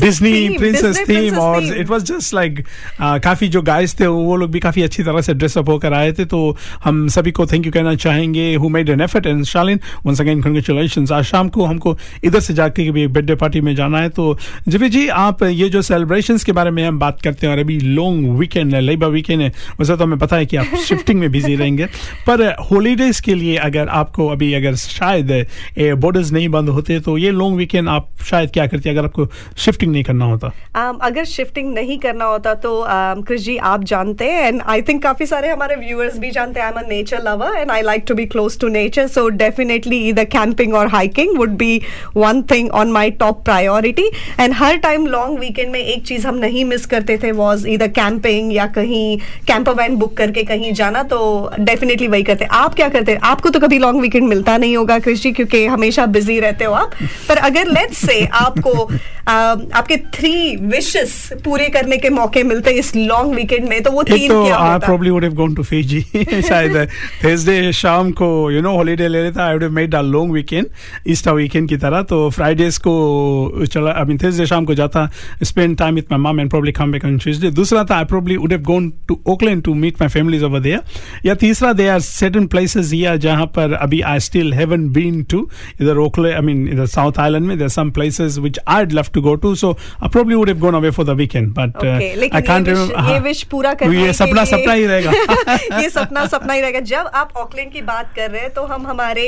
[0.00, 2.64] डिज्नी प्रिंसेस थीम और इट वाज जस्ट लाइक
[3.00, 6.24] काफ़ी जो गाइस थे वो लोग भी काफ़ी अच्छी तरह से ड्रेसअप होकर आए थे
[6.24, 6.40] तो
[6.84, 10.42] हम सभी को थैंक यू कहना चाहेंगे who made an effort and Shalin once again
[10.42, 14.08] congratulations आज शाम को हमको इधर से जाके भी एक बर्थडे पार्टी में जाना है
[14.10, 14.36] तो
[14.68, 17.78] जिवी जी आप ये जो सेलिब्रेशंस के बारे में हम बात करते हैं और अभी
[17.80, 19.48] लॉन्ग वीकेंड है लेबर वीकेंड है
[19.80, 21.86] वैसे तो हमें पता है कि आप शिफ्टिंग में बिज़ी रहेंगे।
[22.26, 25.32] पर हॉलीडेज के लिए अगर आपको अभी अगर शायद
[25.78, 29.92] बॉर्डर्स नहीं बंद होते तो ये लॉन्ग वीकेंड आप शायद क्या करते अगर आपको शिफ्टिंग
[29.92, 30.48] नहीं करना होता?
[30.48, 34.82] Um, अगर शिफ्टिंग नहीं करना होता तो um, क्रिश जी आप जानते हैं एंड आई
[34.82, 37.82] थिंक काफ़ी सारे हमारे व्यूअर्स भी जानते हैं I am a nature lover and I
[37.82, 41.80] like to be close to nature so definitely इधर कैंपिंग और hiking would be
[42.16, 44.10] one thing on my top priority
[44.40, 47.88] and her time long weekend में एक चीज़ हम नहीं miss करते थे was इधर
[47.90, 51.20] camping या कहीं कैंपर वैन बुक करके कहीं जाना तो
[51.60, 53.12] डेफिनेटली वही करते। आप क्या करते?
[53.12, 56.64] हैं आपको तो कभी लॉन्ग वीकेंड मिलता नहीं होगा क्रिश जी क्योंकि हमेशा बिज़ी रहते
[56.64, 56.94] हो आप।
[57.28, 61.12] पर अगर लेट्स से आपको um, आपके थ्री विशेस
[61.44, 64.72] पूरे करने के मौके मिलते इस लॉन्ग वीकेंड में तो वो तीन तो क्या आई
[64.72, 64.86] होता?
[64.86, 66.00] Probably would have gone to Fiji
[66.42, 66.76] शायद।
[67.24, 70.66] थर्सडे शाम को यू नो हॉलीडे ले लेता I would have made a long weekend
[71.08, 75.08] Easter weekend की तरह। तो फ्राइडेज को चला आई मीन थर्सडे शाम को जाता
[75.52, 78.36] spend time with my mum and probably come back on Tuesday दूसरा था I probably
[78.36, 82.00] would have gone to Auckland to meet my families over there या तीसरा they are
[82.00, 85.48] certain places here जहाँ पर अभी I still haven't been to
[85.80, 89.22] इधर Oakley I mean इधर south island में there some places which I love to
[89.22, 92.14] go to so I probably would have gone away for the weekend but Okay, I
[92.14, 95.10] लेकिन can't ये wish, ये wish पूरा करने ये सपना सपना ही रहेगा।
[95.80, 98.86] ये सपना सपना ही रहेगा। जब आप ऑकलैंड की बात कर रहे हैं तो हम
[98.86, 99.24] हमारे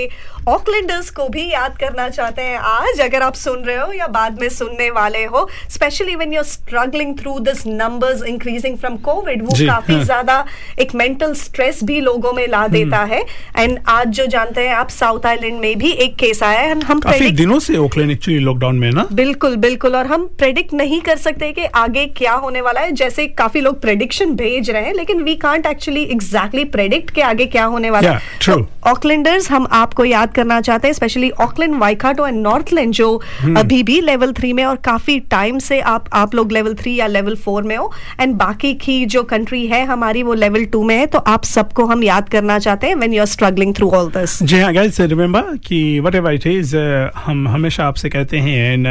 [0.48, 4.40] ऑकलैंडर्स को भी याद करना चाहते हैं। आज अगर आप सुन रहे हो या बाद
[4.40, 9.42] में सुनने वाले हो specially when you are struggling through this numbers increasing from Covid
[9.42, 10.44] वो काफ़ी हाँ। ज़्यादा
[10.80, 13.24] एक मेंटल स्ट्रेस भी लोगों में ला देता है।
[13.58, 17.00] एंड आज जो जानते हैं आप साउथ आइलैंड में भी एक केस आया है। हम
[17.00, 19.06] काफ़ी दिनों से ओकलैंड एक्चुअली लॉकडाउन में ना?
[19.12, 23.26] बिल्कुल बिल्कुल। और हम प्रेडिक्ट नहीं कर सकते कि आगे क्या होने वाला है। जैसे
[23.38, 27.64] काफ़ी लोग प्रेडिक्शन भेज रहे हैं लेकिन we can't actually exactly predict कि आगे क्या
[27.66, 28.62] होने वाला Yeah, है। true.
[28.86, 33.06] ऑकलैंडर्स हम आपको याद करना चाहते हैं specially Auckland Waikato and Northland जो
[33.40, 36.94] हम्म। अभी भी लेवल थ्री में और काफ़ी टाइम से आप आप लोग लेवल थ्री
[36.96, 37.90] या लेवल फोर में हो
[38.20, 41.84] एंड बाकी की जो कंट्री है हमारी वो लेवल टू में है तो आप सबको
[41.86, 45.00] हम याद करना चाहते हैं when you are struggling through all this जी हाँ गाइस
[45.00, 46.76] रिमेंबर कि वट एवर इट इज़
[47.16, 48.86] हम हमेशा आपसे कहते हैं and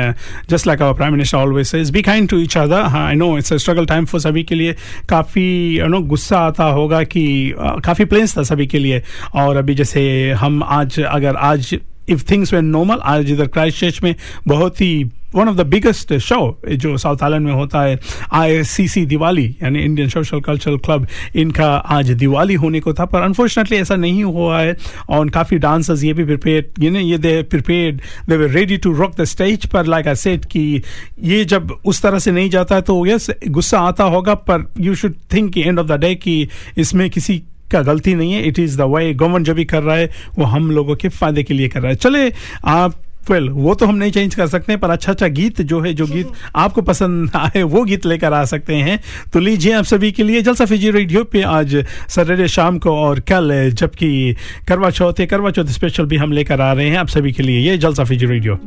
[0.50, 3.38] just like our prime minister always says be kind to each other हाँ I know
[3.38, 4.76] it's a struggle time for सभी के लिए।
[5.10, 5.46] काफ़ी
[5.78, 7.24] यू नो गुस्सा आता होगा कि
[7.58, 9.02] uh, काफ़ी प्लेन्स था सभी के लिए।
[9.36, 10.02] और अभी जैसे
[10.32, 11.78] हम आज अगर आज
[12.10, 14.16] इफ़ थिंग्स वे नॉर्मल आज इधर क्राइस्ट चर्च में
[14.48, 14.94] बहुत ही
[15.36, 18.00] one of the biggest show जो साउथ आइलैंड में होता है
[18.34, 18.62] आई
[19.06, 23.96] दिवाली यानी इंडियन सोशल कल्चरल क्लब इनका आज दिवाली होने को था, पर अनफॉर्चुनेटली ऐसा
[23.96, 24.76] नहीं हुआ है,
[25.10, 29.16] और काफ़ी डांसर्स ये भी प्रिपेयर ये ये they prepared they were ready to rock
[29.16, 30.82] the stage पर लाइक आई सेट कि
[31.24, 34.96] ये जब उस तरह से नहीं जाता है तो यस गुस्सा आता होगा, पर you
[34.96, 38.78] should think end of the day कि इसमें किसी का गलती नहीं है it is
[38.78, 41.68] the way government जो भी कर रहा है, वो हम लोगों के फ़ायदे के लिए
[41.68, 42.32] कर रहा है। चले,
[42.66, 42.96] आप
[43.32, 46.06] वेल वो तो हम नहीं चेंज कर सकते, पर अच्छा अच्छा गीत जो है, जो
[46.08, 49.00] गीत आपको पसंद आए, वो गीत लेकर आ सकते हैं।
[49.34, 51.76] तो लीजिए आप सभी के लिए जलसा फिजी रेडियो पे आज
[52.10, 54.36] सैटरडे शाम को और कल, जबकि
[54.68, 57.72] करवा चौथ करवा चौथ स्पेशल भी हम लेकर आ रहे हैं आप सभी के लिए।
[57.72, 58.60] ये जलसा फिजी रेडियो।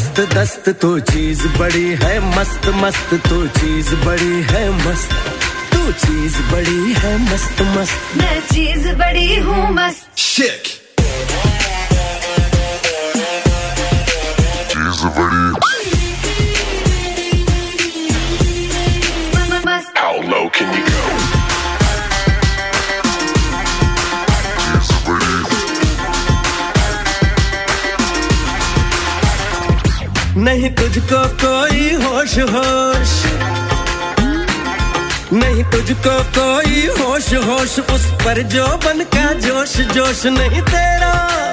[0.00, 5.12] ज़बरदस्त दस्त तो चीज़ बड़ी है मस्त मस्त तो चीज़ बड़ी है मस्त
[5.72, 10.62] तू चीज़ बड़ी है मस्त मस्त। मैं चीज़ बड़ी हूँ मस्त। शिक
[14.72, 15.44] चीज़ बड़ी।
[20.00, 20.89] How low can you
[30.40, 33.10] नहीं तुझको कोई होश होश।
[35.32, 41.49] नहीं तुझको कोई होश होश, उस पर जो बन का जोश जोश नहीं तेरा।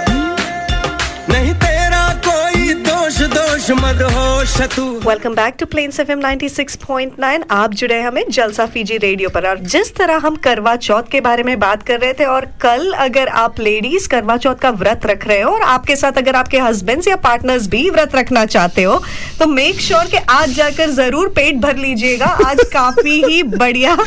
[3.57, 8.65] दोष मद होश तू। Welcome back to Plains FM 96.9 आप जुड़े हैं हमें जलसा
[8.65, 12.13] फीजी रेडियो पर। और जिस तरह हम करवा चौथ के बारे में बात कर रहे
[12.13, 15.95] थे और कल अगर आप लेडीज़ करवा चौथ का व्रत रख रहे हो और आपके
[15.95, 19.01] साथ अगर आपके हस्बैंड्स या पार्टनर्स भी व्रत रखना चाहते हो
[19.39, 23.97] तो मेक श्योर sure कि आज जाकर ज़रूर पेट भर लीजिएगा। आज काफ़ी ही बढ़िया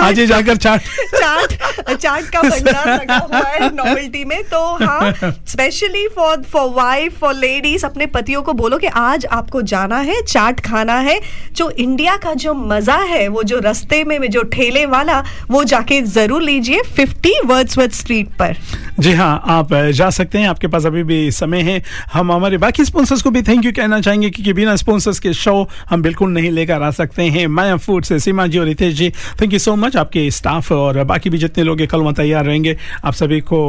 [0.00, 0.80] आज ही जाकर चाट।
[1.14, 1.52] चाट
[1.92, 7.34] चाट का भंडार लगा हुआ है नॉवेल्टी में। तो हाँ specially for for wife for
[7.36, 11.18] ladies अपने पतियों को बोलो कि कि आज आपको जाना है, चाट खाना है,
[11.52, 16.00] जो इंडिया का जो मज़ा है, वो जो रास्ते में जो ठेले वाला, वो जाके
[16.06, 18.56] ज़रूर लीजिए 50 वर्ड्सवर्थ स्ट्रीट पर।
[19.00, 21.82] जी हाँ आप जा सकते हैं, आपके पास अभी भी समय है।
[22.12, 25.56] हम हमारे बाकी स्पॉन्सर्स को भी थैंक यू कहना चाहेंगे क्योंकि बिना स्पॉन्सर्स के शो
[25.90, 29.10] हम बिल्कुल नहीं लेकर आ सकते हैं। माया फ़ूड से सीमा जी और Ritesh ji
[29.40, 32.76] thank you so much आपके स्टाफ और बाकी भी जितने लोग कल वहाँ तैयार रहेंगे,
[33.04, 33.60] आप सभी को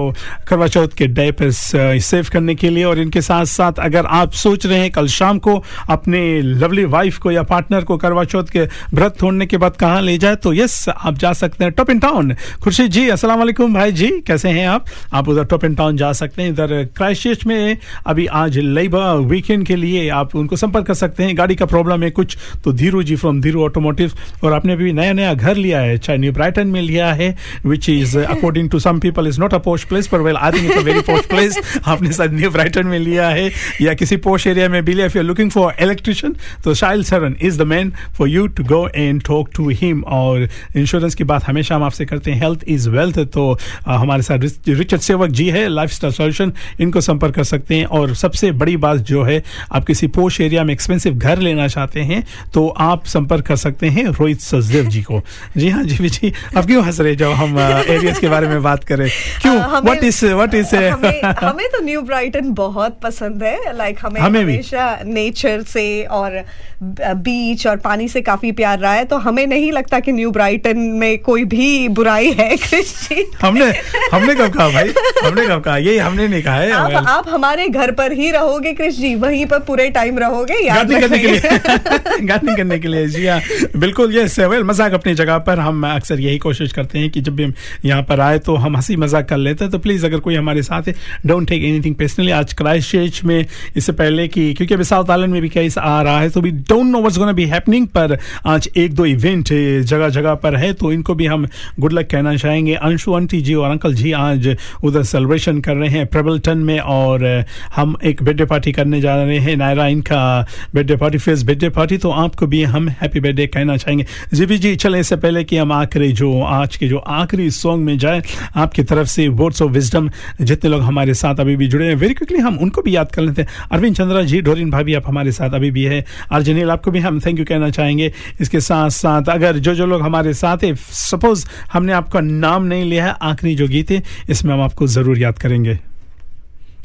[0.47, 4.31] करवा चौथ के डे पर सेव करने के लिए और इनके साथ साथ अगर आप
[4.33, 8.43] सोच रहे हैं कल शाम को अपने लवली वाइफ को या पार्टनर को करवा चौथ
[8.43, 8.61] के
[8.93, 11.99] व्रत तोड़ने के बाद कहाँ ले जाए तो यस आप जा सकते हैं top in
[11.99, 12.33] town
[12.63, 14.85] Khurshid ji अस्सलाम वालेकुम भाई जी कैसे हैं आप?
[15.13, 17.77] आप उधर टॉप इन टाउन जा सकते हैं। इधर क्राइस्ट में
[18.07, 22.03] अभी आज लेबर वीकेंड के लिए आप उनको संपर्क कर सकते हैं। गाड़ी का प्रॉब्लम
[22.03, 24.11] है कुछ तो धीरू जी फ्रॉम धीरू ऑटोमोटिव
[24.43, 27.35] और आपने भी नया नया घर लिया है चाहे न्यू ब्राइटन में लिया है
[27.65, 30.65] which is according to some people is not a posh place पर well I think
[30.65, 33.49] it's a very posh place आपने शायद न्यू ब्राइटन में लिया है
[33.81, 37.35] या किसी पोस्ट एरिया में भी लिया if you looking for electrician तो Shail Saran
[37.41, 41.43] is the man for you to go and talk to him और इंश्योरेंस की बात
[41.43, 45.29] हमेशा हम आपसे करते हैं। हेल्थ इज़ वेल्थ तो अ, हमारे साथ रिच- रिचर्ड सेवक
[45.29, 49.23] जी है। लाइफ स्टाइल सोल्यूशन इनको संपर्क कर सकते हैं। और सबसे बड़ी बात जो
[49.23, 53.55] है आप किसी पोश एरिया में एक्सपेंसिव घर लेना चाहते हैं तो आप संपर्क कर
[53.55, 55.21] सकते हैं रोहित सचदेव जी को।
[55.57, 58.83] जी हाँ जी जी। आप क्यों हंस रहे जब हम एरियाज़ के बारे में बात
[58.83, 59.09] करें
[59.41, 59.59] क्यों?
[59.59, 64.21] हमें- व्हाट इज़ व्हाट इज़ हमें हमें तो न्यू ब्राइटन बहुत पसंद है। लाइक हमें,
[64.21, 64.57] हमें भी।
[65.05, 66.43] नेचर से और
[66.83, 70.79] बीच और पानी से काफ़ी प्यार रहा है। तो हमें नहीं लगता कि न्यू ब्राइटन
[70.99, 72.93] में कोई भी बुराई है कृष
[73.41, 73.65] हमने
[74.13, 74.93] हमने कब कहा भाई?
[75.23, 75.77] हमने कब कहा?
[75.77, 79.13] ये हमने नहीं कहा है। आप Well, आप हमारे घर पर ही रहोगे कृष जी
[79.17, 83.25] वहीं पर पूरे टाइम रहोगे याद गार्डनिंग करने के लिए। गार्डनिंग करने के लिए जी
[83.27, 83.39] हाँ।
[83.77, 87.35] बिल्कुल ये वेल मज़ाक अपनी जगह पर हम अक्सर यही कोशिश करते हैं कि जब
[87.35, 87.53] भी हम
[87.85, 90.61] यहाँ पर आए तो हम हँसी मज़ाक कर लेते हैं। तो प्लीज़ अगर कोई हमारे
[90.63, 90.93] साथ है
[91.25, 95.31] डोंट टेक एनीथिंग पर्सनली आज क्राइस्ट चर्च में इससे पहले कि क्योंकि अभी साउथ आइलैंड
[95.33, 98.17] में भी केस आ रहा है तो भी don't know what's gonna be happening पर
[98.45, 99.47] आज एक दो इवेंट
[99.83, 101.47] जगह जगह पर है तो इनको भी हम
[101.79, 104.47] गुड लक कहना चाहेंगे। अंशु आंटी जी और अंकल जी आज
[104.83, 109.37] उधर सेलिब्रेशन कर रहे हैं प्रेबल्टन में, और हम एक बर्थडे पार्टी करने जा रहे
[109.39, 113.77] हैं। नायरा, इनका birthday party face birthday party तो आपको भी हम हैप्पी बर्थडे कहना
[113.77, 117.49] चाहेंगे। जी भी जी, चले इससे पहले कि हम आखिरी जो, आज के जो आखिरी
[117.51, 118.21] सॉन्ग में जाए,
[118.55, 120.09] आपकी तरफ़ से वर्ड्स ऑफ़ विजडम
[120.41, 123.21] जितने लोग हमारे साथ अभी भी जुड़े हैं वेरी क्विकली हम उनको भी याद कर
[123.21, 126.91] लेते हैं। अरविंद चंद्रा जी डोरिन भाभी आप हमारे साथ अभी भी है। अर्जनील आपको
[126.91, 128.11] भी हम थैंक यू कहना चाहेंगे।
[128.41, 132.89] इसके साथ साथ अगर जो जो लोग हमारे साथ है सपोज़ हमने आपका नाम नहीं
[132.89, 135.79] लिया है, आखिरी जो गीत है, इसमें हम आपको ज़रूर याद करेंगे।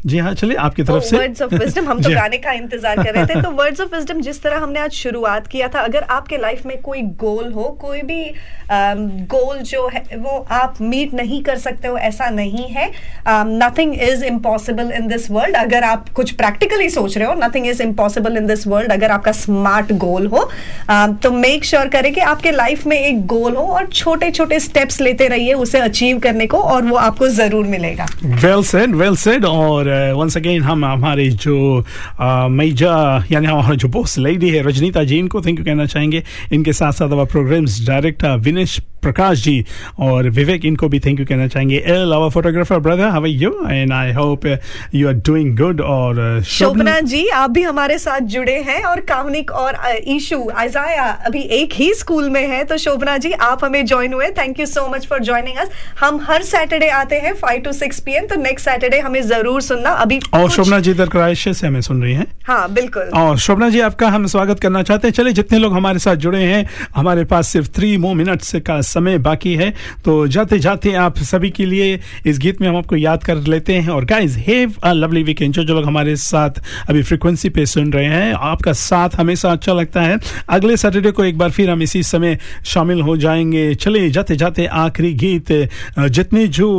[0.07, 3.15] जी हाँ चलिए आपकी तरफ़ से। वर्ड्स ऑफ़ विजडम हम तो। गाने का इंतज़ार कर
[3.15, 6.37] रहे थे। तो वर्ड्स ऑफ़ विजडम जिस तरह हमने आज शुरुआत किया था अगर आपके
[6.37, 8.25] लाइफ में कोई गोल हो कोई भी
[8.73, 12.91] गोल जो है वो आप मीट नहीं कर सकते हो ऐसा नहीं है।
[13.29, 17.83] Nothing is impossible in this world अगर आप कुछ प्रैक्टिकली सोच रहे हो nothing is
[17.83, 20.49] impossible in this world अगर आपका स्मार्ट गोल हो
[20.91, 24.31] um, तो मेक श्योर sure करें कि आपके लाइफ में एक गोल हो और छोटे
[24.31, 28.95] छोटे स्टेप्स लेते रहिए उसे अचीव करने को और वो आपको ज़रूर मिलेगा। वेल सेड
[28.95, 32.95] वेल सेड और वंस अगेन हम हमारे जो uh, मैजा
[33.31, 36.23] यानी हमारा जो बॉस लेडी है रजनीता जी इनको थैंक यू कहना चाहेंगे।
[36.53, 39.65] इनके साथ साथ हमारा प्रोग्राम्स डायरेक्टर विनेश प्रकाश जी
[40.01, 43.51] और विवेक इनको भी थैंक यू कहना चाहेंगे। L our photographer brother how are you
[43.71, 44.47] and I hope
[44.95, 49.01] you are doing good और uh, शोभना जी आप भी हमारे साथ जुड़े हैं और
[49.09, 49.79] कामनिक और
[50.15, 54.29] ईशु आजाया अभी एक ही स्कूल में है। तो शोभना जी आप हमें ज्वाइन हुए
[54.39, 55.71] thank you so much for joining us
[56.01, 59.95] हम हर सैटरडे आते हैं फाइव टू सिक्स पी तो नेक्स्ट सैटरडे हमें ज़रूर सुनना
[59.97, 63.81] अभी और शोभना जी इधर से हमें सुन रही हैं। हाँ बिल्कुल। और शोभना जी
[63.81, 66.65] आपका हम स्वागत करना चाहते हैं। चलिए जितने लोग हमारे साथ जुड़े हैं
[66.97, 69.71] हमारे पास सिर्फ़ थ्री मोर मिनट्स का समय बाकी है।
[70.05, 73.75] तो जाते जाते आप सभी के लिए इस गीत में हम आपको याद कर लेते
[73.75, 77.67] हैं। और guys have a lovely weekend जो जो लोग हमारे साथ अभी फ्रिक्वेंसी पे
[77.67, 80.19] सुन रहे हैं आपका साथ हमेशा अच्छा लगता है।
[80.49, 84.67] अगले सैटरडे को एक बार फिर हम इसी समय शामिल हो जाएँगे। चले जाते जाते
[84.85, 85.53] आखिरी गीत
[85.99, 86.71] जितने जो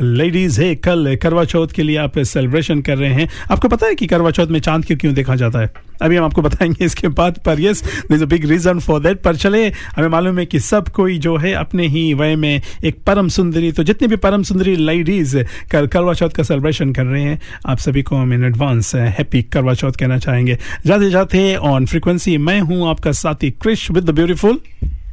[0.00, 3.94] लेडीज़ है कल करवा चौथ के लिए आप सेलिब्रेशन कर रहे हैं। आपको पता है
[3.94, 5.70] कि करवा चौथ में चाँद क्यों क्यों देखा जाता है?
[6.02, 7.82] अभी हम आपको बताएँगे इसके बाद पर yes
[8.12, 9.66] is a big reason for that पर चले
[9.96, 13.72] हमें मालूम है कि सब कोई जो है अपने ही वय में एक परम सुंदरी
[13.72, 15.36] तो जितनी भी परम सुंदरी लेडीज़
[15.70, 19.42] कर करवा चौथ का सेलिब्रेशन कर रहे हैं आप सभी को हम इन एडवांस हैप्पी
[19.42, 24.10] करवा चौथ कहना चाहेंगे। जाते जाते ऑन फ्रीक्वेंसी मैं हूँ आपका साथी Krish with the
[24.10, 24.58] beautiful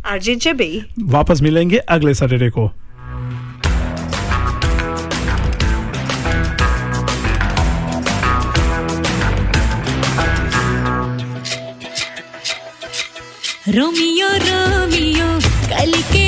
[0.05, 0.85] RJ JB.
[1.03, 2.71] वापस मिलेंगे अगले सैटरडे को।
[13.75, 15.27] रोमियो रोमियो
[15.71, 16.26] कल के